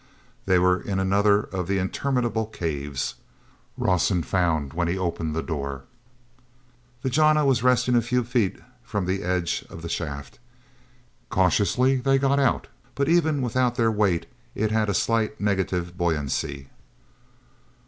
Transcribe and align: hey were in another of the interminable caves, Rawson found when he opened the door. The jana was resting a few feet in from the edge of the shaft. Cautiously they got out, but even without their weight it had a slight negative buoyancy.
hey 0.47 0.57
were 0.57 0.81
in 0.81 0.97
another 0.97 1.41
of 1.43 1.67
the 1.67 1.77
interminable 1.77 2.47
caves, 2.47 3.13
Rawson 3.77 4.23
found 4.23 4.73
when 4.73 4.87
he 4.87 4.97
opened 4.97 5.35
the 5.35 5.43
door. 5.43 5.83
The 7.03 7.11
jana 7.11 7.45
was 7.45 7.61
resting 7.61 7.93
a 7.95 8.01
few 8.01 8.23
feet 8.23 8.55
in 8.55 8.63
from 8.81 9.05
the 9.05 9.21
edge 9.21 9.63
of 9.69 9.83
the 9.83 9.89
shaft. 9.89 10.39
Cautiously 11.29 11.97
they 11.97 12.17
got 12.17 12.39
out, 12.39 12.65
but 12.95 13.09
even 13.09 13.43
without 13.43 13.75
their 13.75 13.91
weight 13.91 14.25
it 14.55 14.71
had 14.71 14.89
a 14.89 14.95
slight 14.95 15.39
negative 15.39 15.95
buoyancy. 15.95 16.69